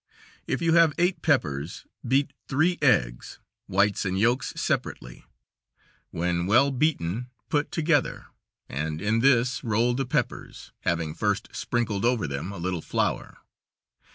[0.47, 5.25] If you have eight peppers beat three eggs, whites and yolks separately;
[6.09, 8.25] when well beaten put together,
[8.67, 13.41] and in this roll the peppers, having first sprinkled over them a little flour.